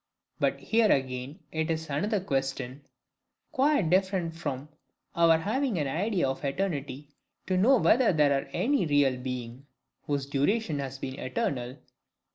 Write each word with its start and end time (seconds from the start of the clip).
But 0.39 0.59
here 0.59 0.91
again 0.91 1.41
it 1.51 1.69
is 1.69 1.87
another 1.91 2.19
question, 2.21 2.81
quite 3.51 3.91
different 3.91 4.33
from 4.33 4.69
our 5.13 5.37
having 5.37 5.77
an 5.77 5.85
IDEA 5.87 6.27
of 6.27 6.43
eternity, 6.43 7.09
to 7.45 7.55
know 7.55 7.77
whether 7.77 8.11
there 8.11 8.31
were 8.31 8.47
ANY 8.47 8.87
REAL 8.87 9.17
BEING, 9.17 9.67
whose 10.07 10.25
duration 10.25 10.79
has 10.79 10.97
been 10.97 11.19
eternal. 11.19 11.77